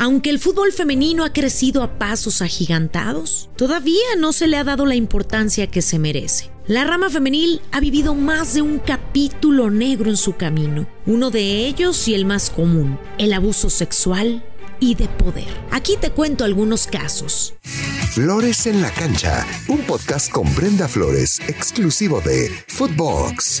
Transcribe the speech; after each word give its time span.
Aunque 0.00 0.30
el 0.30 0.38
fútbol 0.38 0.72
femenino 0.72 1.26
ha 1.26 1.32
crecido 1.34 1.82
a 1.82 1.98
pasos 1.98 2.40
agigantados, 2.40 3.50
todavía 3.54 4.16
no 4.16 4.32
se 4.32 4.46
le 4.46 4.56
ha 4.56 4.64
dado 4.64 4.86
la 4.86 4.94
importancia 4.94 5.66
que 5.66 5.82
se 5.82 5.98
merece. 5.98 6.50
La 6.66 6.84
rama 6.84 7.10
femenil 7.10 7.60
ha 7.70 7.80
vivido 7.80 8.14
más 8.14 8.54
de 8.54 8.62
un 8.62 8.78
capítulo 8.78 9.68
negro 9.70 10.08
en 10.08 10.16
su 10.16 10.36
camino. 10.36 10.88
Uno 11.04 11.30
de 11.30 11.66
ellos 11.66 12.08
y 12.08 12.14
el 12.14 12.24
más 12.24 12.48
común, 12.48 12.98
el 13.18 13.34
abuso 13.34 13.68
sexual 13.68 14.42
y 14.80 14.94
de 14.94 15.06
poder. 15.06 15.48
Aquí 15.70 15.98
te 16.00 16.08
cuento 16.08 16.46
algunos 16.46 16.86
casos. 16.86 17.52
Flores 18.14 18.66
en 18.66 18.80
la 18.80 18.90
cancha, 18.90 19.46
un 19.68 19.82
podcast 19.82 20.30
con 20.30 20.52
Brenda 20.54 20.88
Flores, 20.88 21.40
exclusivo 21.46 22.22
de 22.22 22.50
Footbox. 22.68 23.60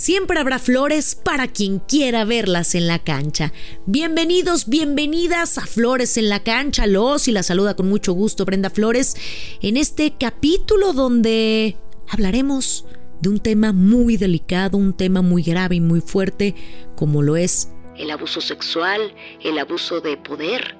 Siempre 0.00 0.40
habrá 0.40 0.58
flores 0.58 1.14
para 1.14 1.46
quien 1.46 1.78
quiera 1.78 2.24
verlas 2.24 2.74
en 2.74 2.86
la 2.86 3.00
cancha. 3.00 3.52
Bienvenidos, 3.84 4.66
bienvenidas 4.66 5.58
a 5.58 5.66
Flores 5.66 6.16
en 6.16 6.30
la 6.30 6.42
cancha. 6.42 6.86
Los 6.86 7.28
y 7.28 7.32
la 7.32 7.42
saluda 7.42 7.76
con 7.76 7.90
mucho 7.90 8.14
gusto 8.14 8.46
Brenda 8.46 8.70
Flores 8.70 9.14
en 9.60 9.76
este 9.76 10.14
capítulo 10.18 10.94
donde 10.94 11.76
hablaremos 12.08 12.86
de 13.20 13.28
un 13.28 13.40
tema 13.40 13.74
muy 13.74 14.16
delicado, 14.16 14.78
un 14.78 14.94
tema 14.94 15.20
muy 15.20 15.42
grave 15.42 15.74
y 15.74 15.80
muy 15.80 16.00
fuerte 16.00 16.54
como 16.96 17.20
lo 17.20 17.36
es 17.36 17.68
el 17.98 18.10
abuso 18.10 18.40
sexual, 18.40 19.12
el 19.44 19.58
abuso 19.58 20.00
de 20.00 20.16
poder 20.16 20.78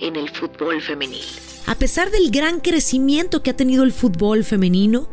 en 0.00 0.16
el 0.16 0.30
fútbol 0.30 0.80
femenil. 0.80 1.26
A 1.66 1.74
pesar 1.74 2.10
del 2.10 2.30
gran 2.30 2.60
crecimiento 2.60 3.42
que 3.42 3.50
ha 3.50 3.56
tenido 3.56 3.84
el 3.84 3.92
fútbol 3.92 4.42
femenino, 4.42 5.06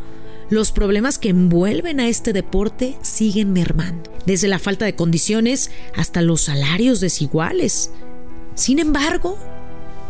los 0.52 0.74
problemas 0.74 1.18
que 1.18 1.30
envuelven 1.30 2.02
a 2.02 2.10
este 2.10 2.34
deporte 2.34 2.98
siguen 3.02 3.54
mermando, 3.54 4.12
desde 4.26 4.50
la 4.50 4.60
falta 4.60 4.84
de 4.84 4.96
condiciones 4.96 5.72
hasta 5.96 6.22
los 6.22 6.42
salarios 6.42 7.00
desiguales. 7.00 7.90
Sin 8.54 8.78
embargo, 8.78 9.38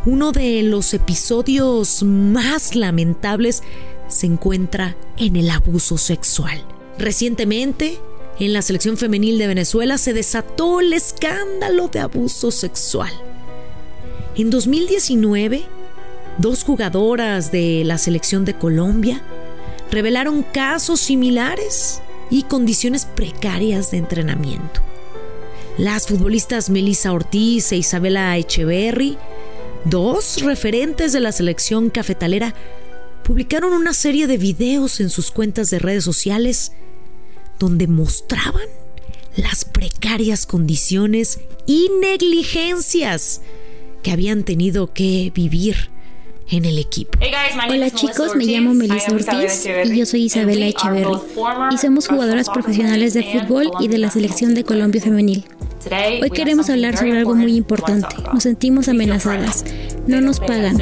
uno 0.08 0.32
de 0.32 0.64
los 0.64 0.96
episodios 0.96 2.02
más 2.02 2.76
lamentables 2.76 3.62
se 4.08 4.26
encuentra 4.26 4.98
en 5.16 5.36
el 5.36 5.48
abuso 5.52 6.00
sexual. 6.00 6.60
Recientemente, 6.98 8.00
en 8.40 8.52
la 8.52 8.64
selección 8.64 8.98
femenil 8.98 9.38
de 9.38 9.46
Venezuela 9.46 10.00
se 10.00 10.14
desató 10.14 10.80
el 10.80 10.94
escándalo 10.94 11.88
de 11.88 12.00
abuso 12.00 12.50
sexual. 12.50 13.14
En 14.36 14.50
2019, 14.50 15.66
dos 16.40 16.64
jugadoras 16.64 17.52
de 17.52 17.84
la 17.86 18.00
selección 18.00 18.44
de 18.44 18.56
Colombia 18.56 19.22
revelaron 19.92 20.42
casos 20.42 21.02
similares 21.02 22.02
y 22.30 22.44
condiciones 22.44 23.06
precarias 23.06 23.92
de 23.92 23.98
entrenamiento. 23.98 24.82
Las 25.78 26.08
futbolistas 26.08 26.70
Melissa 26.70 27.12
Ortiz 27.12 27.72
e 27.72 27.78
Isabela 27.78 28.38
Echeverry, 28.38 29.18
dos 29.86 30.42
referentes 30.42 31.12
de 31.12 31.20
la 31.20 31.32
selección 31.32 31.90
cafetalera, 31.90 32.56
publicaron 33.24 33.74
una 33.74 33.94
serie 33.94 34.28
de 34.28 34.38
videos 34.38 35.00
en 35.00 35.10
sus 35.10 35.30
cuentas 35.32 35.70
de 35.70 35.80
redes 35.80 36.04
sociales 36.04 36.72
donde 37.60 37.88
mostraban 37.88 38.68
las 39.36 39.66
precarias 39.66 40.46
condiciones 40.46 41.40
y 41.66 41.90
negligencias 42.02 43.42
que 44.04 44.12
habían 44.12 44.44
tenido 44.44 44.94
que 44.94 45.32
vivir 45.34 45.90
en 46.52 46.66
el 46.66 46.78
equipo. 46.78 47.18
Hola 47.70 47.90
chicos, 47.90 48.36
me 48.36 48.46
llamo 48.46 48.74
Melissa 48.74 49.14
Ortiz 49.14 49.66
y 49.86 49.98
yo 49.98 50.06
soy 50.06 50.24
Isabela 50.24 50.68
Echeverry 50.68 51.18
y 51.72 51.78
somos 51.78 52.08
jugadoras 52.08 52.50
profesionales 52.50 53.14
de 53.14 53.24
fútbol 53.24 53.72
y 53.80 53.88
de 53.88 53.98
la 53.98 54.12
selección 54.12 54.54
de 54.54 54.64
Colombia 54.64 55.02
femenil. 55.02 55.46
Hoy 56.22 56.30
queremos 56.30 56.70
hablar 56.70 56.98
sobre 56.98 57.18
algo 57.18 57.34
muy 57.36 57.56
importante. 57.56 58.16
Nos 58.34 58.44
sentimos 58.44 58.88
amenazadas. 58.88 59.66
No 60.08 60.22
nos 60.22 60.40
pagan. 60.40 60.78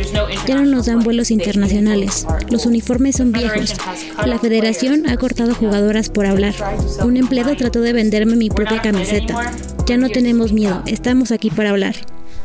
Ya 0.47 0.55
no 0.55 0.65
nos 0.65 0.87
dan 0.87 0.99
vuelos 0.99 1.31
internacionales. 1.31 2.25
Los 2.49 2.65
uniformes 2.65 3.17
son 3.17 3.31
viejos. 3.31 3.75
La 4.25 4.39
federación 4.39 5.07
ha 5.07 5.15
cortado 5.17 5.55
jugadoras 5.55 6.09
por 6.09 6.25
hablar. 6.25 6.53
Un 7.03 7.17
empleado 7.17 7.55
trató 7.55 7.81
de 7.81 7.93
venderme 7.93 8.35
mi 8.35 8.49
propia 8.49 8.81
camiseta. 8.81 9.53
Ya 9.85 9.97
no 9.97 10.09
tenemos 10.09 10.52
miedo. 10.52 10.83
Estamos 10.85 11.31
aquí 11.31 11.49
para 11.49 11.69
hablar. 11.69 11.95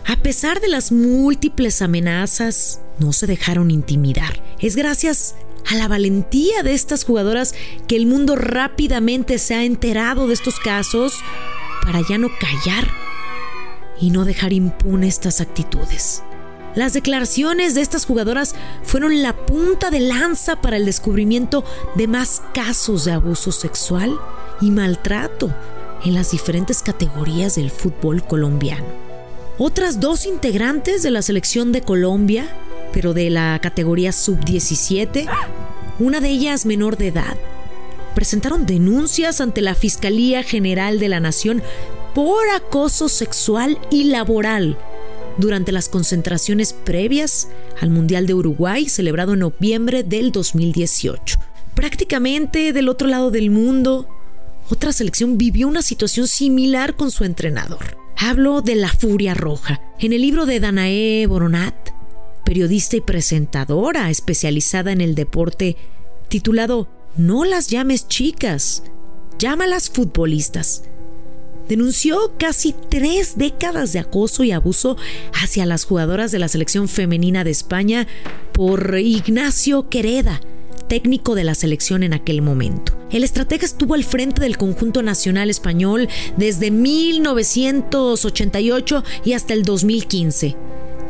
A 0.07 0.17
pesar 0.17 0.61
de 0.61 0.69
las 0.69 0.93
múltiples 0.93 1.81
amenazas, 1.81 2.81
no 2.99 3.15
se 3.15 3.27
dejaron 3.27 3.71
intimidar. 3.71 4.43
Es 4.59 4.77
gracias 4.77 5.35
a 5.71 5.77
la 5.77 5.89
valentía 5.89 6.63
de 6.63 6.75
estas 6.75 7.05
jugadoras 7.05 7.55
que 7.89 7.97
el 7.97 8.07
mundo 8.07 8.37
rápidamente 8.37 9.39
se 9.39 9.55
ha 9.55 9.65
enterado 9.65 10.27
de 10.27 10.35
estos 10.35 10.59
casos 10.61 11.21
para 11.83 12.03
ya 12.07 12.19
no 12.19 12.29
callar 12.39 12.87
y 13.99 14.11
no 14.11 14.27
dejar 14.27 14.53
impune 14.53 15.09
estas 15.09 15.41
actitudes. 15.41 16.23
Las 16.75 16.93
declaraciones 16.93 17.75
de 17.75 17.81
estas 17.81 18.05
jugadoras 18.05 18.55
fueron 18.83 19.23
la 19.23 19.35
punta 19.47 19.91
de 19.91 20.01
lanza 20.01 20.61
para 20.61 20.77
el 20.77 20.85
descubrimiento 20.85 21.65
de 21.95 22.09
más 22.09 22.43
casos 22.53 23.07
de 23.07 23.13
abuso 23.13 23.53
sexual 23.53 24.19
y 24.61 24.71
maltrato 24.71 25.55
en 26.05 26.15
las 26.15 26.33
diferentes 26.33 26.83
categorías 26.83 27.55
del 27.55 27.71
fútbol 27.71 28.23
colombiano. 28.27 29.14
Otras 29.57 30.01
dos 30.01 30.27
integrantes 30.27 31.05
de 31.05 31.13
la 31.13 31.23
selección 31.23 31.71
de 31.71 31.81
Colombia, 31.81 32.49
pero 32.93 33.15
de 33.15 33.31
la 33.31 33.61
categoría 33.63 34.11
sub-17, 34.11 35.29
una 36.01 36.19
de 36.19 36.29
ellas 36.29 36.67
menor 36.67 36.97
de 36.97 37.09
edad, 37.09 37.37
presentaron 38.17 38.67
denuncias 38.67 39.41
ante 39.41 39.61
la 39.61 39.77
Fiscalía 39.77 40.43
General 40.43 40.99
de 40.99 41.09
la 41.09 41.21
Nación 41.21 41.63
por 42.17 42.49
acoso 42.51 43.09
sexual 43.09 43.79
y 43.93 44.05
laboral 44.05 44.77
durante 45.39 45.71
las 45.71 45.89
concentraciones 45.89 46.73
previas 46.73 47.47
al 47.81 47.91
Mundial 47.91 48.27
de 48.27 48.35
Uruguay 48.35 48.89
celebrado 48.89 49.35
en 49.35 49.41
noviembre 49.41 50.03
del 50.03 50.33
2018. 50.33 51.39
Prácticamente 51.77 52.73
del 52.73 52.89
otro 52.89 53.07
lado 53.07 53.31
del 53.31 53.51
mundo, 53.51 54.09
otra 54.69 54.93
selección 54.93 55.39
vivió 55.39 55.69
una 55.69 55.83
situación 55.83 56.27
similar 56.27 56.97
con 56.97 57.13
su 57.13 57.23
entrenador. 57.23 58.04
Hablo 58.17 58.63
de 58.63 58.77
la 58.77 58.89
Furia 58.89 59.35
Roja. 59.35 59.81
En 59.99 60.13
el 60.13 60.23
libro 60.23 60.47
de 60.47 60.61
Danae 60.61 61.27
Boronat, 61.27 61.75
periodista 62.45 62.97
y 62.97 63.01
presentadora 63.01 64.09
especializada 64.11 64.93
en 64.93 65.01
el 65.01 65.15
deporte, 65.15 65.77
titulado 66.29 66.89
no 67.17 67.45
las 67.45 67.69
llames 67.69 68.09
chicas, 68.09 68.85
llámalas 69.39 69.91
futbolistas. 69.91 70.85
Denunció 71.69 72.35
casi 72.39 72.75
tres 72.89 73.37
décadas 73.37 73.93
de 73.93 73.99
acoso 73.99 74.45
y 74.45 74.53
abuso 74.53 74.97
hacia 75.33 75.67
las 75.67 75.85
jugadoras 75.85 76.31
de 76.31 76.39
la 76.39 76.49
selección 76.49 76.89
femenina 76.89 77.43
de 77.43 77.51
España 77.51 78.07
por 78.53 78.99
Ignacio 78.99 79.89
Quereda, 79.89 80.41
técnico 80.89 81.35
de 81.35 81.45
la 81.45 81.55
selección 81.55 82.03
en 82.03 82.13
aquel 82.13 82.43
momento. 82.43 82.93
El 83.11 83.25
estratega 83.25 83.65
estuvo 83.65 83.95
al 83.95 84.05
frente 84.05 84.41
del 84.41 84.57
conjunto 84.57 85.03
nacional 85.03 85.51
español 85.51 86.09
desde 86.37 86.71
1988 86.71 89.05
y 89.25 89.33
hasta 89.33 89.55
el 89.55 89.63
2015. 89.63 90.57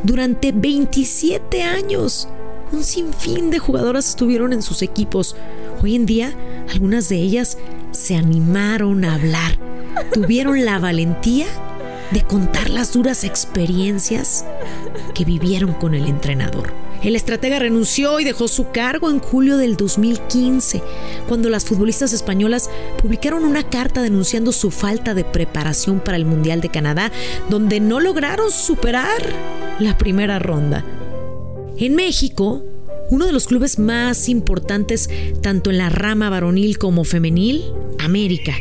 Durante 0.03 0.51
27 0.51 1.63
años, 1.63 2.27
un 2.71 2.83
sinfín 2.83 3.49
de 3.49 3.59
jugadoras 3.59 4.09
estuvieron 4.09 4.53
en 4.53 4.61
sus 4.61 4.81
equipos. 4.81 5.35
Hoy 5.81 5.95
en 5.95 6.05
día, 6.05 6.33
algunas 6.71 7.09
de 7.09 7.17
ellas 7.17 7.57
se 7.91 8.15
animaron 8.15 9.03
a 9.05 9.15
hablar, 9.15 9.57
tuvieron 10.13 10.65
la 10.65 10.79
valentía 10.79 11.47
de 12.11 12.21
contar 12.21 12.69
las 12.69 12.93
duras 12.93 13.23
experiencias 13.23 14.45
que 15.13 15.25
vivieron 15.25 15.73
con 15.73 15.93
el 15.93 16.05
entrenador. 16.05 16.73
El 17.03 17.15
estratega 17.15 17.59
renunció 17.59 18.19
y 18.19 18.23
dejó 18.23 18.47
su 18.47 18.71
cargo 18.71 19.11
en 19.11 19.19
julio 19.19 19.57
del 19.57 19.77
2015, 19.77 20.81
cuando 21.27 21.49
las 21.49 21.65
futbolistas 21.65 22.13
españolas 22.13 22.69
publicaron 23.01 23.43
una 23.43 23.69
carta 23.69 24.01
denunciando 24.01 24.51
su 24.51 24.71
falta 24.71 25.13
de 25.13 25.23
preparación 25.23 25.99
para 25.99 26.17
el 26.17 26.25
Mundial 26.25 26.61
de 26.61 26.69
Canadá, 26.69 27.11
donde 27.49 27.79
no 27.79 27.99
lograron 27.99 28.51
superar 28.51 29.21
la 29.79 29.97
primera 29.97 30.39
ronda. 30.39 30.83
En 31.77 31.95
México, 31.95 32.63
uno 33.11 33.27
de 33.27 33.33
los 33.33 33.45
clubes 33.45 33.77
más 33.77 34.27
importantes 34.29 35.09
tanto 35.41 35.69
en 35.69 35.77
la 35.77 35.89
rama 35.89 36.29
varonil 36.29 36.79
como 36.79 37.03
femenil, 37.03 37.65
América, 37.99 38.53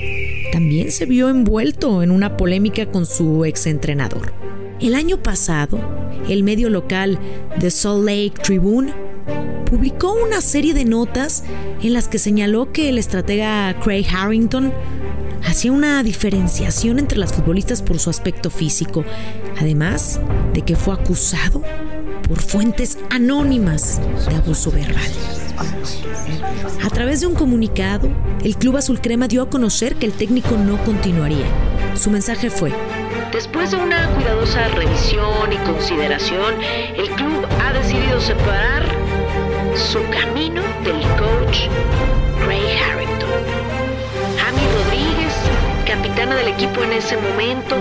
también 0.55 0.93
se 0.93 1.05
vio 1.05 1.31
envuelto 1.31 2.01
en 2.05 2.13
una 2.13 2.37
polémica 2.37 2.87
con 2.87 3.07
su 3.07 3.45
exentrenador. 3.45 4.33
El 4.81 4.95
año 4.95 5.21
pasado, 5.21 5.81
el 6.29 6.45
medio 6.45 6.71
local 6.71 7.19
The 7.59 7.73
Salt 7.73 8.05
Lake 8.05 8.35
Tribune 8.41 8.93
publicó 9.69 10.13
una 10.13 10.41
serie 10.41 10.73
de 10.73 10.85
notas 10.85 11.43
en 11.83 11.93
las 11.93 12.07
que 12.07 12.21
señaló 12.21 12.71
que 12.71 12.89
el 12.89 12.99
estratega 12.99 13.75
Craig 13.83 14.07
Harrington 14.09 14.73
hacía 15.45 15.73
una 15.73 16.01
diferenciación 16.05 17.01
entre 17.01 17.19
las 17.19 17.33
futbolistas 17.33 17.83
por 17.83 17.99
su 17.99 18.09
aspecto 18.09 18.49
físico, 18.49 19.05
además 19.59 20.21
de 20.53 20.63
que 20.63 20.77
fue 20.77 20.95
acusado 20.95 21.63
por 22.29 22.41
fuentes 22.41 22.97
anónimas 23.11 24.01
de 24.29 24.37
abuso 24.37 24.71
verbal. 24.71 25.11
A 26.85 26.91
través 26.91 27.21
de 27.21 27.27
un 27.27 27.35
comunicado, 27.35 28.09
el 28.43 28.57
Club 28.57 28.77
Azul 28.77 29.01
Crema 29.01 29.29
dio 29.29 29.43
a 29.43 29.51
conocer 29.51 29.97
que 29.97 30.07
el 30.07 30.13
técnico 30.13 30.57
no 30.57 30.77
continuaría. 30.85 31.47
Su 31.95 32.11
mensaje 32.11 32.51
fue, 32.51 32.73
Después 33.35 33.73
de 33.73 33.79
una 33.79 34.09
cuidadosa 34.11 34.69
revisión 34.69 35.53
y 35.53 35.57
consideración, 35.67 36.55
el 36.97 37.09
club 37.17 37.45
ha 37.61 37.73
decidido 37.73 38.21
separar 38.21 38.85
su 39.75 39.99
camino 40.09 40.63
del 40.85 41.01
coach 41.19 41.67
Ray 42.47 42.63
Harrington. 42.79 43.29
Amy 44.47 44.63
Rodríguez, 44.73 45.35
capitana 45.85 46.37
del 46.37 46.47
equipo 46.47 46.85
en 46.85 46.93
ese 46.93 47.17
momento, 47.17 47.75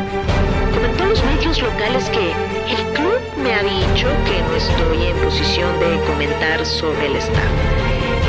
comentó 0.74 1.04
a 1.04 1.08
los 1.08 1.24
medios 1.24 1.62
locales 1.62 2.10
que 2.10 2.34
el 2.68 2.83
club 2.94 3.19
me 3.38 3.54
ha 3.54 3.63
dicho 3.63 4.07
que 4.25 4.42
no 4.42 4.56
estoy 4.56 5.07
en 5.07 5.18
posición 5.18 5.80
de 5.80 6.00
comentar 6.06 6.65
sobre 6.65 7.07
el 7.07 7.15
estado. 7.15 7.56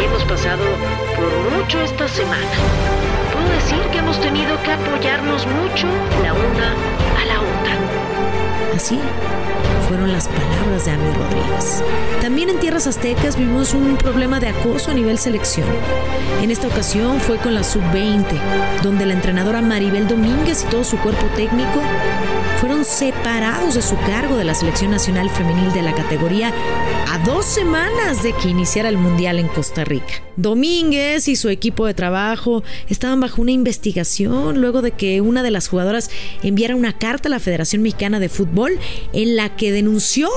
Hemos 0.02 0.24
pasado 0.24 0.64
por 1.16 1.58
mucho 1.58 1.80
esta 1.80 2.08
semana. 2.08 2.56
Puedo 3.32 3.48
decir 3.48 3.80
que 3.92 3.98
hemos 3.98 4.20
tenido 4.20 4.60
que 4.62 4.72
apoyarnos 4.72 5.46
mucho 5.46 5.86
la 6.22 6.32
una 6.32 6.72
a 7.20 7.24
la 7.26 7.40
otra. 7.40 8.74
Así 8.74 9.00
fueron 9.94 10.12
las 10.12 10.26
palabras 10.26 10.86
de 10.86 10.90
Ami 10.90 11.08
Rodríguez. 11.12 11.84
También 12.20 12.50
en 12.50 12.58
tierras 12.58 12.88
aztecas 12.88 13.38
vimos 13.38 13.74
un 13.74 13.96
problema 13.96 14.40
de 14.40 14.48
acoso 14.48 14.90
a 14.90 14.94
nivel 14.94 15.18
selección. 15.18 15.68
En 16.42 16.50
esta 16.50 16.66
ocasión 16.66 17.20
fue 17.20 17.36
con 17.36 17.54
la 17.54 17.62
sub-20, 17.62 18.24
donde 18.82 19.06
la 19.06 19.14
entrenadora 19.14 19.62
Maribel 19.62 20.08
Domínguez 20.08 20.64
y 20.64 20.70
todo 20.70 20.82
su 20.82 20.98
cuerpo 20.98 21.26
técnico 21.36 21.80
fueron 22.58 22.84
separados 22.84 23.74
de 23.74 23.82
su 23.82 23.94
cargo 23.98 24.36
de 24.36 24.44
la 24.44 24.54
selección 24.54 24.90
nacional 24.90 25.28
femenil 25.28 25.72
de 25.72 25.82
la 25.82 25.94
categoría 25.94 26.50
a 27.10 27.18
dos 27.18 27.44
semanas 27.44 28.22
de 28.22 28.32
que 28.32 28.48
iniciara 28.48 28.88
el 28.88 28.96
Mundial 28.96 29.38
en 29.38 29.48
Costa 29.48 29.84
Rica. 29.84 30.14
Domínguez 30.36 31.28
y 31.28 31.36
su 31.36 31.48
equipo 31.48 31.86
de 31.86 31.94
trabajo 31.94 32.64
estaban 32.88 33.20
bajo 33.20 33.42
una 33.42 33.50
investigación 33.50 34.60
luego 34.60 34.82
de 34.82 34.92
que 34.92 35.20
una 35.20 35.42
de 35.42 35.50
las 35.50 35.68
jugadoras 35.68 36.10
enviara 36.42 36.74
una 36.74 36.96
carta 36.96 37.28
a 37.28 37.30
la 37.30 37.38
Federación 37.38 37.82
Mexicana 37.82 38.18
de 38.18 38.28
Fútbol 38.28 38.78
en 39.12 39.36
la 39.36 39.54
que 39.56 39.70
denunció 39.84 40.30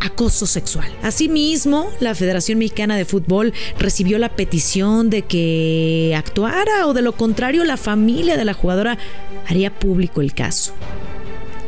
acoso 0.00 0.44
sexual. 0.44 0.92
Asimismo, 1.02 1.88
la 2.00 2.16
Federación 2.16 2.58
Mexicana 2.58 2.96
de 2.96 3.04
Fútbol 3.04 3.52
recibió 3.78 4.18
la 4.18 4.34
petición 4.34 5.08
de 5.08 5.22
que 5.22 6.14
actuara 6.16 6.86
o 6.86 6.92
de 6.92 7.02
lo 7.02 7.12
contrario 7.12 7.64
la 7.64 7.76
familia 7.76 8.36
de 8.36 8.44
la 8.44 8.54
jugadora 8.54 8.98
haría 9.46 9.72
público 9.72 10.20
el 10.20 10.34
caso. 10.34 10.72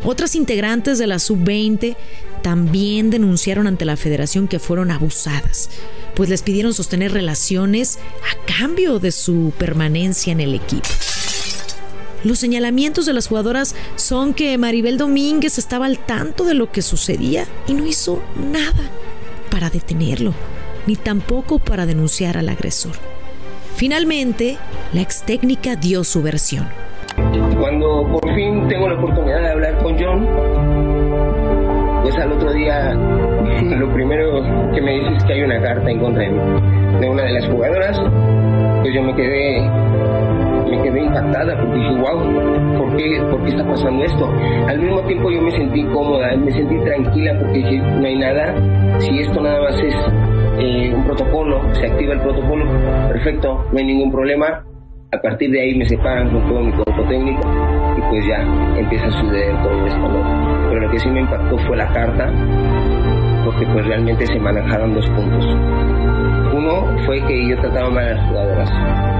Otras 0.04 0.34
integrantes 0.34 0.98
de 0.98 1.06
la 1.06 1.20
sub-20 1.20 1.96
también 2.42 3.10
denunciaron 3.10 3.68
ante 3.68 3.84
la 3.84 3.96
federación 3.96 4.48
que 4.48 4.58
fueron 4.58 4.90
abusadas, 4.90 5.70
pues 6.14 6.28
les 6.28 6.42
pidieron 6.42 6.74
sostener 6.74 7.12
relaciones 7.12 7.98
a 7.98 8.58
cambio 8.58 8.98
de 8.98 9.12
su 9.12 9.52
permanencia 9.56 10.32
en 10.32 10.40
el 10.40 10.54
equipo. 10.54 10.88
Los 12.24 12.38
señalamientos 12.38 13.06
de 13.06 13.12
las 13.12 13.28
jugadoras 13.28 13.76
son 13.96 14.34
que 14.34 14.58
Maribel 14.58 14.98
Domínguez 14.98 15.58
estaba 15.58 15.86
al 15.86 15.98
tanto 15.98 16.44
de 16.44 16.54
lo 16.54 16.70
que 16.72 16.82
sucedía 16.82 17.46
y 17.66 17.74
no 17.74 17.86
hizo 17.86 18.22
nada 18.52 18.90
para 19.50 19.70
detenerlo, 19.70 20.34
ni 20.86 20.96
tampoco 20.96 21.58
para 21.58 21.86
denunciar 21.86 22.36
al 22.36 22.48
agresor. 22.48 22.92
Finalmente, 23.76 24.56
la 24.92 25.02
ex 25.02 25.22
técnica 25.22 25.76
dio 25.76 26.02
su 26.02 26.20
versión. 26.22 26.68
Cuando 27.58 28.06
por 28.10 28.34
fin 28.34 28.66
tengo 28.68 28.88
la 28.88 28.94
oportunidad 28.94 29.40
de 29.40 29.50
hablar 29.50 29.78
con 29.82 29.96
John, 29.98 30.26
pues 32.02 32.14
al 32.16 32.32
otro 32.32 32.52
día 32.52 32.94
lo 32.94 33.92
primero 33.92 34.42
que 34.74 34.80
me 34.80 34.98
dice 34.98 35.14
es 35.16 35.24
que 35.24 35.32
hay 35.34 35.42
una 35.42 35.60
carta 35.60 35.90
en 35.90 36.00
contra 36.00 36.22
de, 36.22 37.08
una 37.08 37.22
de 37.22 37.32
las 37.32 37.46
jugadoras. 37.46 37.98
Pues 38.82 38.94
yo 38.94 39.02
me 39.02 39.14
quedé 39.14 39.58
impactada 41.04 41.56
porque 41.56 41.78
dije, 41.78 41.94
wow, 42.00 42.78
¿por 42.78 42.96
qué, 42.96 43.22
¿por 43.30 43.42
qué 43.42 43.48
está 43.48 43.66
pasando 43.66 44.04
esto? 44.04 44.28
Al 44.66 44.78
mismo 44.78 45.00
tiempo 45.02 45.30
yo 45.30 45.42
me 45.42 45.50
sentí 45.50 45.84
cómoda, 45.84 46.36
me 46.36 46.52
sentí 46.52 46.78
tranquila 46.84 47.38
porque 47.38 47.58
dije, 47.58 47.78
no 47.78 48.06
hay 48.06 48.18
nada, 48.18 48.54
si 49.00 49.18
esto 49.20 49.40
nada 49.40 49.60
más 49.62 49.82
es 49.82 49.94
eh, 50.58 50.92
un 50.94 51.04
protocolo, 51.04 51.60
se 51.74 51.86
activa 51.86 52.14
el 52.14 52.20
protocolo, 52.20 52.64
perfecto, 53.08 53.64
no 53.72 53.78
hay 53.78 53.84
ningún 53.84 54.10
problema, 54.10 54.64
a 55.10 55.18
partir 55.22 55.50
de 55.50 55.60
ahí 55.60 55.74
me 55.74 55.88
separan 55.88 56.30
con 56.30 56.46
todo 56.48 56.60
mi 56.60 56.72
cuerpo 56.72 57.02
técnico 57.08 57.40
y 57.96 58.00
pues 58.10 58.26
ya 58.26 58.42
empieza 58.78 59.06
a 59.06 59.10
suceder 59.10 59.56
todo 59.62 59.86
esto, 59.86 60.08
¿no? 60.08 60.68
Pero 60.68 60.80
lo 60.80 60.90
que 60.90 60.98
sí 60.98 61.08
me 61.08 61.20
impactó 61.20 61.56
fue 61.58 61.76
la 61.76 61.88
carta, 61.92 62.30
porque 63.44 63.66
pues 63.72 63.86
realmente 63.86 64.26
se 64.26 64.38
manejaron 64.38 64.92
dos 64.94 65.08
puntos. 65.10 65.44
Uno 66.54 66.98
fue 67.06 67.24
que 67.26 67.48
yo 67.48 67.58
trataba 67.60 67.88
mal 67.88 68.04
a 68.04 68.14
las 68.14 68.28
jugadoras. 68.28 69.17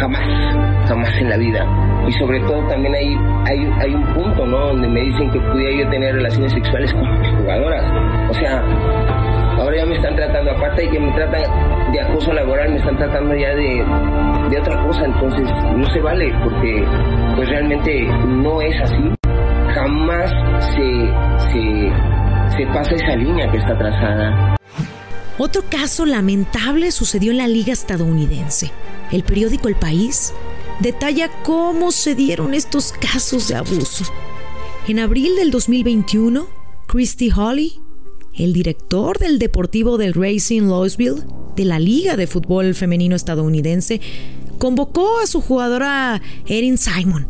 Jamás, 0.00 0.88
jamás 0.88 1.10
en 1.18 1.30
la 1.30 1.36
vida. 1.36 1.66
Y 2.06 2.12
sobre 2.12 2.38
todo 2.40 2.66
también 2.68 2.94
hay, 2.94 3.16
hay, 3.46 3.70
hay 3.80 3.94
un 3.94 4.14
punto, 4.14 4.46
¿no? 4.46 4.58
Donde 4.68 4.88
me 4.88 5.00
dicen 5.00 5.30
que 5.30 5.40
pudiera 5.40 5.84
yo 5.84 5.90
tener 5.90 6.14
relaciones 6.14 6.52
sexuales 6.52 6.92
con 6.92 7.02
las 7.02 7.34
jugadoras. 7.36 8.30
O 8.30 8.34
sea, 8.34 8.62
ahora 9.58 9.76
ya 9.76 9.86
me 9.86 9.94
están 9.94 10.14
tratando, 10.14 10.50
aparte 10.52 10.82
de 10.82 10.90
que 10.90 11.00
me 11.00 11.12
tratan 11.12 11.92
de 11.92 12.00
acoso 12.00 12.32
laboral, 12.32 12.70
me 12.70 12.76
están 12.76 12.96
tratando 12.96 13.34
ya 13.34 13.54
de, 13.54 13.84
de 14.50 14.60
otra 14.60 14.82
cosa, 14.84 15.04
entonces 15.04 15.50
no 15.76 15.86
se 15.86 16.00
vale, 16.00 16.32
porque 16.44 16.84
pues 17.34 17.48
realmente 17.48 18.06
no 18.26 18.60
es 18.60 18.80
así. 18.82 19.14
Jamás 19.74 20.30
se, 20.74 21.50
se, 21.52 22.56
se 22.56 22.66
pasa 22.72 22.94
esa 22.94 23.16
línea 23.16 23.50
que 23.50 23.58
está 23.58 23.76
trazada. 23.76 24.56
Otro 25.38 25.62
caso 25.68 26.06
lamentable 26.06 26.90
sucedió 26.92 27.30
en 27.30 27.38
la 27.38 27.48
liga 27.48 27.72
estadounidense. 27.72 28.70
El 29.12 29.22
periódico 29.22 29.68
El 29.68 29.76
País 29.76 30.32
detalla 30.80 31.30
cómo 31.42 31.92
se 31.92 32.14
dieron 32.14 32.54
estos 32.54 32.92
casos 32.92 33.48
de 33.48 33.56
abuso. 33.56 34.04
En 34.88 34.98
abril 34.98 35.36
del 35.36 35.50
2021, 35.50 36.46
Christy 36.86 37.30
Holly 37.34 37.80
el 38.36 38.52
director 38.52 39.18
del 39.18 39.38
Deportivo 39.38 39.96
del 39.96 40.12
Racing 40.12 40.62
Louisville, 40.62 41.22
de 41.56 41.64
la 41.64 41.78
Liga 41.78 42.16
de 42.16 42.26
Fútbol 42.26 42.74
Femenino 42.74 43.16
Estadounidense, 43.16 44.00
convocó 44.58 45.20
a 45.20 45.26
su 45.26 45.40
jugadora 45.40 46.20
Erin 46.46 46.76
Simon 46.76 47.26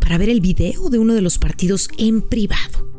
para 0.00 0.18
ver 0.18 0.28
el 0.28 0.40
video 0.40 0.88
de 0.90 0.98
uno 0.98 1.14
de 1.14 1.22
los 1.22 1.38
partidos 1.38 1.88
en 1.98 2.22
privado. 2.22 2.89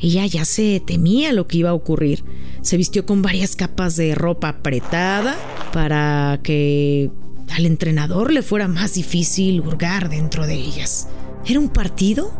Ella 0.00 0.26
ya 0.26 0.44
se 0.44 0.80
temía 0.80 1.32
lo 1.32 1.46
que 1.46 1.58
iba 1.58 1.70
a 1.70 1.74
ocurrir. 1.74 2.24
Se 2.62 2.76
vistió 2.76 3.04
con 3.06 3.22
varias 3.22 3.56
capas 3.56 3.96
de 3.96 4.14
ropa 4.14 4.48
apretada 4.48 5.36
para 5.72 6.40
que 6.42 7.10
al 7.50 7.66
entrenador 7.66 8.32
le 8.32 8.42
fuera 8.42 8.68
más 8.68 8.94
difícil 8.94 9.60
hurgar 9.60 10.08
dentro 10.08 10.46
de 10.46 10.54
ellas. 10.54 11.08
Era 11.46 11.60
un 11.60 11.68
partido 11.68 12.32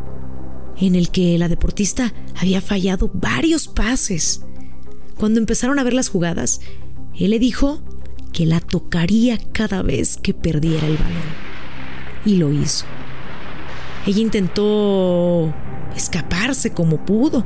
en 0.77 0.95
el 0.95 1.11
que 1.11 1.39
la 1.39 1.49
deportista 1.49 2.13
había 2.37 2.61
fallado 2.61 3.11
varios 3.13 3.67
pases 3.67 4.43
cuando 5.19 5.41
empezaron 5.41 5.81
a 5.81 5.85
ver 5.85 5.95
las 5.95 6.09
jugadas, 6.09 6.61
él 7.17 7.31
le 7.31 7.41
dijo 7.41 7.83
que 8.33 8.47
la 8.47 8.61
tocaría 8.61 9.37
cada 9.53 9.83
vez 9.83 10.17
que 10.17 10.33
perdiera 10.33 10.87
el 10.87 10.97
balón. 10.97 11.49
Y 12.25 12.37
lo 12.37 12.53
hizo. 12.53 12.85
Ella 14.07 14.21
intentó 14.21 15.53
escaparse 15.99 16.71
como 16.73 17.05
pudo, 17.05 17.45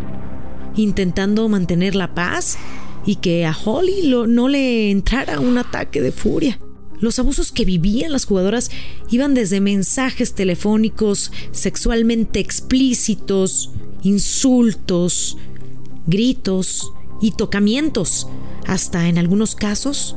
intentando 0.76 1.48
mantener 1.48 1.94
la 1.94 2.14
paz 2.14 2.56
y 3.04 3.16
que 3.16 3.44
a 3.44 3.56
Holly 3.56 4.14
no 4.28 4.48
le 4.48 4.90
entrara 4.90 5.40
un 5.40 5.58
ataque 5.58 6.00
de 6.00 6.12
furia. 6.12 6.58
Los 7.00 7.18
abusos 7.18 7.50
que 7.50 7.64
vivían 7.64 8.12
las 8.12 8.26
jugadoras 8.26 8.70
iban 9.10 9.34
desde 9.34 9.60
mensajes 9.60 10.34
telefónicos 10.34 11.32
sexualmente 11.50 12.38
explícitos, 12.38 13.72
insultos, 14.02 15.36
gritos, 16.06 16.92
y 17.22 17.30
tocamientos, 17.30 18.26
hasta 18.66 19.08
en 19.08 19.16
algunos 19.16 19.54
casos 19.54 20.16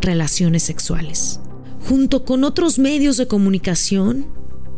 relaciones 0.00 0.62
sexuales. 0.62 1.40
Junto 1.88 2.24
con 2.24 2.44
otros 2.44 2.78
medios 2.78 3.16
de 3.16 3.26
comunicación, 3.26 4.26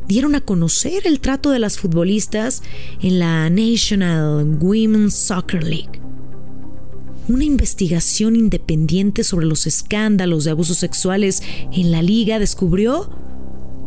dieron 0.07 0.35
a 0.35 0.41
conocer 0.41 1.07
el 1.07 1.21
trato 1.21 1.51
de 1.51 1.59
las 1.59 1.79
futbolistas 1.79 2.63
en 3.01 3.19
la 3.19 3.49
National 3.51 4.59
Women's 4.61 5.15
Soccer 5.15 5.63
League. 5.63 6.01
Una 7.29 7.45
investigación 7.45 8.37
independiente 8.37 9.25
sobre 9.25 9.47
los 9.47 9.67
escándalos 9.67 10.45
de 10.45 10.51
abusos 10.51 10.77
sexuales 10.77 11.43
en 11.73 11.91
la 11.91 12.03
liga 12.03 12.39
descubrió 12.39 13.11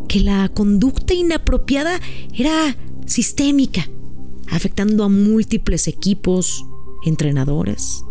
que 0.08 0.20
la 0.20 0.48
conducta 0.48 1.14
inapropiada 1.14 2.00
era 2.34 2.76
sistémica, 3.06 3.88
afectando 4.48 5.04
a 5.04 5.08
múltiples 5.08 5.86
equipos, 5.86 6.64
entrenadores 7.04 8.02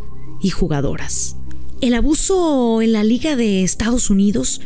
y 0.41 0.49
jugadoras. 0.49 1.35
El 1.81 1.93
abuso 1.93 2.81
en 2.81 2.93
la 2.93 3.03
Liga 3.03 3.35
de 3.35 3.63
Estados 3.63 4.09
Unidos 4.09 4.61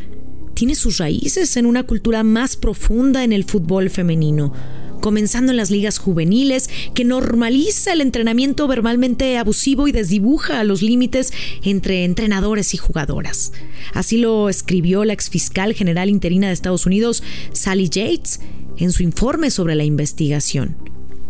tiene 0.62 0.76
sus 0.76 1.00
raíces 1.00 1.58
en 1.58 1.66
una 1.66 1.82
cultura 1.82 2.22
más 2.22 2.56
profunda 2.56 3.24
en 3.24 3.34
el 3.34 3.46
fútbol 3.46 3.90
femenino, 3.90 4.54
comenzando 5.02 5.52
en 5.52 5.58
las 5.58 5.72
ligas 5.72 5.98
juveniles, 5.98 6.70
que 6.94 7.04
normaliza 7.04 7.94
el 7.94 8.02
entrenamiento 8.02 8.68
verbalmente 8.68 9.40
abusivo 9.40 9.88
y 9.88 9.92
desdibuja 9.92 10.64
los 10.64 10.84
límites 10.84 11.34
entre 11.64 12.04
entrenadores 12.04 12.76
y 12.76 12.78
jugadoras. 12.78 13.54
Así 13.96 14.20
lo 14.20 14.50
escribió 14.50 15.04
la 15.04 15.14
exfiscal 15.14 15.74
general 15.74 16.12
interina 16.12 16.46
de 16.46 16.54
Estados 16.54 16.86
Unidos, 16.86 17.24
Sally 17.54 17.90
Yates, 17.90 18.40
en 18.78 18.92
su 18.92 19.02
informe 19.02 19.50
sobre 19.50 19.74
la 19.74 19.84
investigación. 19.84 20.78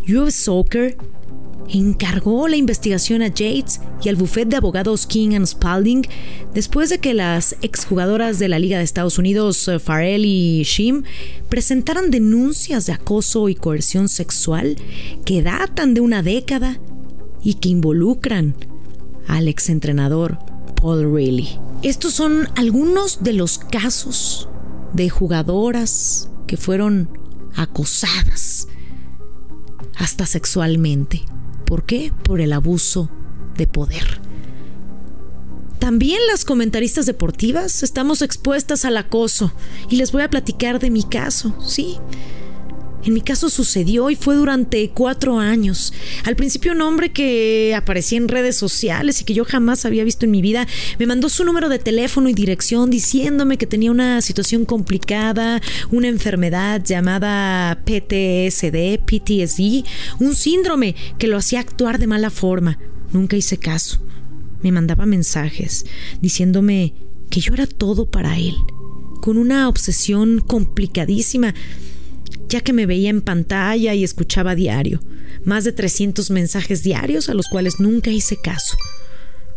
US 0.10 0.36
Soccer 0.36 0.98
encargó 1.74 2.48
la 2.48 2.58
investigación 2.58 3.22
a 3.22 3.28
Yates 3.28 3.82
y 4.04 4.10
al 4.10 4.16
bufete 4.16 4.50
de 4.50 4.56
abogados 4.58 5.08
King 5.08 5.36
and 5.36 5.46
Spalding 5.46 6.06
después 6.54 6.90
de 6.90 7.00
que 7.00 7.14
las 7.14 7.56
exjugadoras 7.62 8.40
de 8.40 8.48
la 8.48 8.60
Liga 8.60 8.78
de 8.78 8.84
Estados 8.84 9.18
Unidos, 9.18 9.68
eh, 9.68 9.80
Farrell 9.80 10.26
y 10.26 10.64
Shim, 10.64 11.04
presentaran 11.50 12.12
denuncias 12.12 12.86
de 12.86 12.94
acoso 12.94 13.50
y 13.50 13.56
coerción 13.56 14.10
sexual 14.10 14.76
que 15.26 15.42
datan 15.42 15.94
de 15.94 16.02
una 16.02 16.24
década 16.24 16.80
y 17.44 17.56
que 17.56 17.70
involucran 17.70 18.56
al 19.28 19.48
exentrenador 19.48 20.40
Paul 20.76 21.14
Reilly. 21.14 21.60
Estos 21.84 22.14
son 22.14 22.50
algunos 22.56 23.24
de 23.24 23.34
los 23.34 23.58
casos 23.58 24.50
de 24.94 25.10
jugadoras 25.10 26.30
que 26.48 26.58
fueron 26.58 27.10
acosadas 27.56 28.68
hasta 29.96 30.26
sexualmente. 30.26 31.24
¿Por 31.72 31.86
qué? 31.86 32.12
Por 32.26 32.42
el 32.42 32.52
abuso 32.52 33.10
de 33.56 33.66
poder. 33.66 34.20
También 35.80 36.20
las 36.30 36.44
comentaristas 36.44 37.06
deportivas 37.06 37.82
estamos 37.82 38.22
expuestas 38.22 38.84
al 38.84 38.98
acoso 38.98 39.54
y 39.90 39.96
les 39.96 40.12
voy 40.12 40.24
a 40.24 40.30
platicar 40.30 40.82
de 40.82 40.90
mi 40.90 41.04
caso, 41.04 41.56
sí. 41.66 41.98
En 43.04 43.14
mi 43.14 43.22
caso 43.22 43.50
sucedió 43.50 44.10
y 44.12 44.16
fue 44.16 44.36
durante 44.36 44.90
cuatro 44.90 45.40
años. 45.40 45.92
Al 46.24 46.36
principio 46.36 46.72
un 46.72 46.82
hombre 46.82 47.12
que 47.12 47.74
aparecía 47.76 48.20
en 48.20 48.28
redes 48.28 48.56
sociales 48.56 49.22
y 49.22 49.24
que 49.24 49.34
yo 49.34 49.44
jamás 49.44 49.86
había 49.86 50.04
visto 50.04 50.26
en 50.26 50.32
mi 50.32 50.42
vida 50.42 50.68
me 51.00 51.08
mandó 51.08 51.28
su 51.30 51.44
número 51.44 51.68
de 51.68 51.80
teléfono 51.80 52.30
y 52.30 52.34
dirección 52.34 52.92
diciéndome 52.92 53.58
que 53.58 53.66
tenía 53.66 53.90
una 53.90 54.22
situación 54.22 54.66
complicada, 54.66 55.62
una 55.90 56.10
enfermedad 56.10 56.84
llamada 56.84 57.82
PTSD, 57.86 59.00
PTSD, 59.04 59.84
un 60.20 60.36
síndrome 60.36 60.96
que 61.18 61.28
lo 61.28 61.38
hacía 61.38 61.60
actuar 61.60 61.98
de 61.98 62.08
mala 62.08 62.30
forma. 62.30 62.78
Nunca 63.12 63.36
hice 63.36 63.58
caso. 63.58 64.00
Me 64.62 64.72
mandaba 64.72 65.08
mensajes 65.08 65.86
diciéndome 66.22 66.94
que 67.32 67.40
yo 67.40 67.54
era 67.56 67.66
todo 67.66 68.12
para 68.12 68.38
él, 68.38 68.56
con 69.22 69.40
una 69.40 69.68
obsesión 69.70 70.40
complicadísima 70.40 71.56
ya 72.52 72.62
que 72.62 72.74
me 72.74 72.86
veía 72.86 73.10
en 73.10 73.22
pantalla 73.22 73.94
y 73.94 74.04
escuchaba 74.04 74.56
diario, 74.56 75.00
más 75.44 75.64
de 75.64 75.72
300 75.72 76.30
mensajes 76.32 76.84
diarios 76.84 77.30
a 77.30 77.34
los 77.34 77.48
cuales 77.48 77.80
nunca 77.80 78.12
hice 78.12 78.38
caso. 78.42 78.76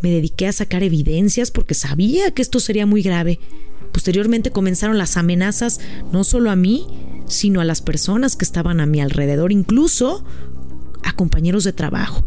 Me 0.00 0.10
dediqué 0.10 0.46
a 0.46 0.52
sacar 0.52 0.82
evidencias 0.82 1.50
porque 1.50 1.74
sabía 1.74 2.30
que 2.30 2.42
esto 2.42 2.60
sería 2.60 2.86
muy 2.86 3.02
grave. 3.02 3.40
Posteriormente 3.92 4.50
comenzaron 4.50 4.98
las 4.98 5.16
amenazas 5.16 5.80
no 6.12 6.24
solo 6.24 6.50
a 6.50 6.56
mí, 6.56 6.86
sino 7.26 7.60
a 7.60 7.64
las 7.64 7.80
personas 7.80 8.36
que 8.36 8.44
estaban 8.44 8.80
a 8.80 8.86
mi 8.86 9.00
alrededor, 9.00 9.50
incluso 9.50 10.24
a 11.02 11.12
compañeros 11.14 11.64
de 11.64 11.72
trabajo. 11.72 12.24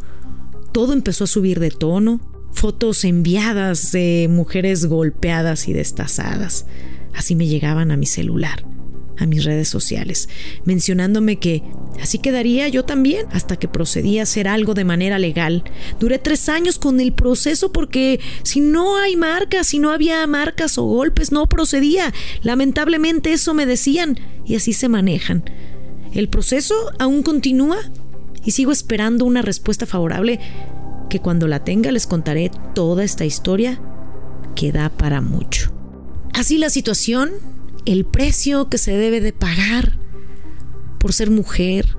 Todo 0.71 0.93
empezó 0.93 1.25
a 1.25 1.27
subir 1.27 1.59
de 1.59 1.71
tono, 1.71 2.19
fotos 2.51 3.05
enviadas 3.05 3.91
de 3.91 4.27
mujeres 4.29 4.85
golpeadas 4.85 5.67
y 5.67 5.73
destazadas. 5.73 6.65
Así 7.13 7.35
me 7.35 7.47
llegaban 7.47 7.91
a 7.91 7.97
mi 7.97 8.05
celular 8.05 8.76
a 9.17 9.25
mis 9.25 9.43
redes 9.43 9.67
sociales, 9.67 10.29
mencionándome 10.65 11.37
que 11.37 11.63
así 12.01 12.19
quedaría 12.19 12.67
yo 12.67 12.85
también 12.85 13.25
hasta 13.31 13.57
que 13.57 13.67
procedí 13.67 14.19
a 14.19 14.23
hacer 14.23 14.47
algo 14.47 14.73
de 14.73 14.85
manera 14.85 15.19
legal. 15.19 15.63
Duré 15.99 16.19
tres 16.19 16.49
años 16.49 16.77
con 16.77 16.99
el 16.99 17.13
proceso 17.13 17.71
porque 17.71 18.19
si 18.43 18.59
no 18.59 18.97
hay 18.97 19.15
marcas, 19.15 19.67
si 19.67 19.79
no 19.79 19.91
había 19.91 20.25
marcas 20.27 20.77
o 20.77 20.83
golpes, 20.83 21.31
no 21.31 21.47
procedía. 21.47 22.13
Lamentablemente 22.43 23.33
eso 23.33 23.53
me 23.53 23.65
decían 23.65 24.19
y 24.45 24.55
así 24.55 24.73
se 24.73 24.89
manejan. 24.89 25.43
El 26.13 26.29
proceso 26.29 26.75
aún 26.99 27.23
continúa 27.23 27.77
y 28.43 28.51
sigo 28.51 28.71
esperando 28.71 29.25
una 29.25 29.41
respuesta 29.41 29.85
favorable 29.85 30.39
que 31.09 31.19
cuando 31.19 31.47
la 31.47 31.63
tenga 31.63 31.91
les 31.91 32.07
contaré 32.07 32.51
toda 32.73 33.03
esta 33.03 33.25
historia 33.25 33.81
que 34.55 34.71
da 34.71 34.89
para 34.89 35.21
mucho. 35.21 35.71
Así 36.33 36.57
la 36.57 36.69
situación 36.69 37.31
el 37.87 38.05
precio 38.05 38.67
que 38.69 38.77
se 38.77 38.91
debe 38.91 39.21
de 39.21 39.31
pagar 39.31 39.97
por 40.99 41.13
ser 41.13 41.31
mujer, 41.31 41.97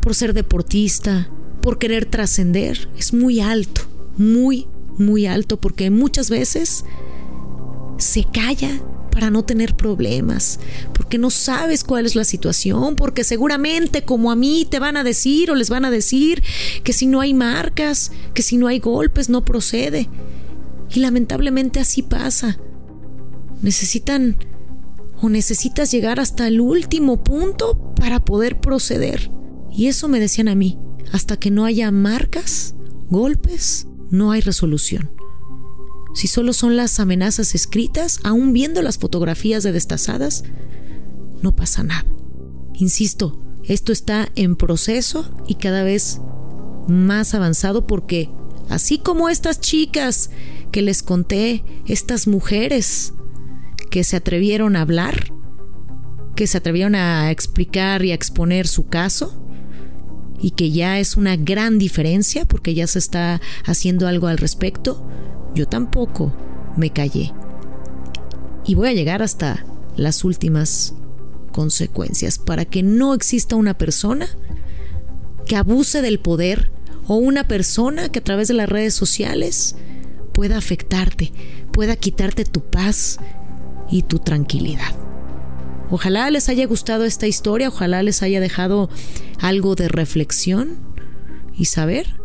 por 0.00 0.14
ser 0.14 0.32
deportista, 0.32 1.30
por 1.60 1.78
querer 1.78 2.06
trascender, 2.06 2.88
es 2.96 3.12
muy 3.12 3.40
alto, 3.40 3.82
muy, 4.16 4.68
muy 4.96 5.26
alto, 5.26 5.60
porque 5.60 5.90
muchas 5.90 6.30
veces 6.30 6.86
se 7.98 8.24
calla 8.24 8.80
para 9.10 9.28
no 9.28 9.44
tener 9.44 9.76
problemas, 9.76 10.58
porque 10.94 11.18
no 11.18 11.28
sabes 11.28 11.84
cuál 11.84 12.06
es 12.06 12.16
la 12.16 12.24
situación, 12.24 12.96
porque 12.96 13.22
seguramente 13.22 14.06
como 14.06 14.32
a 14.32 14.36
mí 14.36 14.66
te 14.68 14.78
van 14.78 14.96
a 14.96 15.04
decir 15.04 15.50
o 15.50 15.54
les 15.54 15.68
van 15.68 15.84
a 15.84 15.90
decir 15.90 16.42
que 16.84 16.94
si 16.94 17.06
no 17.06 17.20
hay 17.20 17.34
marcas, 17.34 18.12
que 18.32 18.40
si 18.40 18.56
no 18.56 18.66
hay 18.66 18.78
golpes 18.78 19.28
no 19.28 19.44
procede. 19.44 20.08
Y 20.88 21.00
lamentablemente 21.00 21.80
así 21.80 22.00
pasa. 22.02 22.58
Necesitan 23.60 24.36
o 25.22 25.28
necesitas 25.28 25.92
llegar 25.92 26.18
hasta 26.18 26.48
el 26.48 26.60
último 26.60 27.22
punto 27.22 27.94
para 27.94 28.18
poder 28.18 28.60
proceder. 28.60 29.30
Y 29.70 29.86
eso 29.86 30.08
me 30.08 30.18
decían 30.18 30.48
a 30.48 30.56
mí, 30.56 30.78
hasta 31.12 31.38
que 31.38 31.50
no 31.50 31.64
haya 31.64 31.90
marcas, 31.92 32.74
golpes, 33.08 33.86
no 34.10 34.32
hay 34.32 34.40
resolución. 34.40 35.12
Si 36.14 36.26
solo 36.26 36.52
son 36.52 36.76
las 36.76 36.98
amenazas 36.98 37.54
escritas, 37.54 38.18
aún 38.24 38.52
viendo 38.52 38.82
las 38.82 38.98
fotografías 38.98 39.62
de 39.62 39.70
destazadas, 39.70 40.42
no 41.40 41.54
pasa 41.54 41.84
nada. 41.84 42.04
Insisto, 42.74 43.40
esto 43.62 43.92
está 43.92 44.28
en 44.34 44.56
proceso 44.56 45.32
y 45.46 45.54
cada 45.54 45.84
vez 45.84 46.20
más 46.88 47.32
avanzado 47.34 47.86
porque, 47.86 48.28
así 48.68 48.98
como 48.98 49.28
estas 49.28 49.60
chicas 49.60 50.30
que 50.72 50.82
les 50.82 51.04
conté, 51.04 51.64
estas 51.86 52.26
mujeres 52.26 53.14
que 53.92 54.04
se 54.04 54.16
atrevieron 54.16 54.74
a 54.74 54.80
hablar, 54.80 55.34
que 56.34 56.46
se 56.46 56.56
atrevieron 56.56 56.94
a 56.94 57.30
explicar 57.30 58.02
y 58.02 58.10
a 58.10 58.14
exponer 58.14 58.66
su 58.66 58.88
caso 58.88 59.44
y 60.40 60.52
que 60.52 60.70
ya 60.70 60.98
es 60.98 61.18
una 61.18 61.36
gran 61.36 61.78
diferencia 61.78 62.46
porque 62.46 62.72
ya 62.72 62.86
se 62.86 62.98
está 62.98 63.42
haciendo 63.66 64.08
algo 64.08 64.28
al 64.28 64.38
respecto, 64.38 65.06
yo 65.54 65.68
tampoco 65.68 66.34
me 66.74 66.88
callé. 66.88 67.34
Y 68.64 68.76
voy 68.76 68.88
a 68.88 68.94
llegar 68.94 69.22
hasta 69.22 69.66
las 69.94 70.24
últimas 70.24 70.94
consecuencias 71.52 72.38
para 72.38 72.64
que 72.64 72.82
no 72.82 73.12
exista 73.12 73.56
una 73.56 73.76
persona 73.76 74.26
que 75.44 75.56
abuse 75.56 76.00
del 76.00 76.18
poder 76.18 76.72
o 77.08 77.16
una 77.16 77.46
persona 77.46 78.08
que 78.08 78.20
a 78.20 78.24
través 78.24 78.48
de 78.48 78.54
las 78.54 78.70
redes 78.70 78.94
sociales 78.94 79.76
pueda 80.32 80.56
afectarte, 80.56 81.30
pueda 81.72 81.94
quitarte 81.94 82.46
tu 82.46 82.62
paz, 82.62 83.18
y 83.92 84.02
tu 84.02 84.18
tranquilidad. 84.18 84.92
Ojalá 85.90 86.30
les 86.30 86.48
haya 86.48 86.66
gustado 86.66 87.04
esta 87.04 87.28
historia, 87.28 87.68
ojalá 87.68 88.02
les 88.02 88.22
haya 88.22 88.40
dejado 88.40 88.88
algo 89.38 89.76
de 89.76 89.88
reflexión 89.88 90.78
y 91.54 91.66
saber 91.66 92.18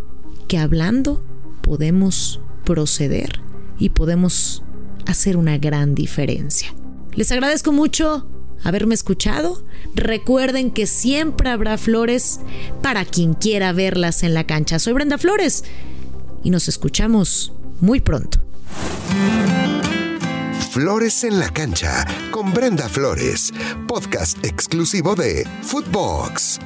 que 0.47 0.57
hablando 0.57 1.23
podemos 1.61 2.39
proceder 2.63 3.41
y 3.77 3.89
podemos 3.89 4.63
hacer 5.05 5.35
una 5.37 5.57
gran 5.57 5.93
diferencia. 5.93 6.73
Les 7.13 7.31
agradezco 7.31 7.73
mucho 7.73 8.25
haberme 8.63 8.95
escuchado. 8.95 9.63
Recuerden 9.93 10.71
que 10.71 10.87
siempre 10.87 11.49
habrá 11.49 11.77
flores 11.77 12.39
para 12.81 13.03
quien 13.05 13.33
quiera 13.33 13.73
verlas 13.73 14.23
en 14.23 14.33
la 14.33 14.45
cancha. 14.45 14.79
Soy 14.79 14.93
Brenda 14.93 15.17
Flores 15.17 15.65
y 16.43 16.49
nos 16.49 16.69
escuchamos 16.69 17.51
muy 17.81 17.99
pronto. 17.99 18.39
Flores 20.69 21.23
en 21.23 21.39
la 21.39 21.49
cancha 21.49 22.05
con 22.31 22.53
Brenda 22.53 22.87
Flores, 22.89 23.53
podcast 23.87 24.43
exclusivo 24.43 25.15
de 25.15 25.47
Footbox. 25.63 26.59